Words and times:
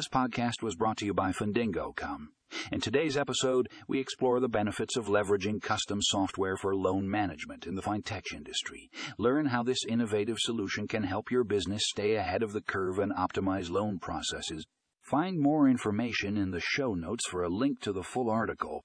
This 0.00 0.08
podcast 0.08 0.62
was 0.62 0.76
brought 0.76 0.96
to 0.96 1.04
you 1.04 1.12
by 1.12 1.30
Fundingo.com. 1.30 2.30
In 2.72 2.80
today's 2.80 3.18
episode, 3.18 3.68
we 3.86 4.00
explore 4.00 4.40
the 4.40 4.48
benefits 4.48 4.96
of 4.96 5.08
leveraging 5.08 5.60
custom 5.60 5.98
software 6.00 6.56
for 6.56 6.74
loan 6.74 7.06
management 7.06 7.66
in 7.66 7.74
the 7.74 7.82
fintech 7.82 8.32
industry. 8.34 8.88
Learn 9.18 9.44
how 9.44 9.62
this 9.62 9.84
innovative 9.86 10.38
solution 10.38 10.88
can 10.88 11.02
help 11.02 11.30
your 11.30 11.44
business 11.44 11.82
stay 11.84 12.14
ahead 12.14 12.42
of 12.42 12.54
the 12.54 12.62
curve 12.62 12.98
and 12.98 13.12
optimize 13.12 13.68
loan 13.68 13.98
processes. 13.98 14.64
Find 15.02 15.38
more 15.38 15.68
information 15.68 16.38
in 16.38 16.50
the 16.50 16.62
show 16.62 16.94
notes 16.94 17.28
for 17.28 17.42
a 17.42 17.50
link 17.50 17.82
to 17.82 17.92
the 17.92 18.02
full 18.02 18.30
article 18.30 18.82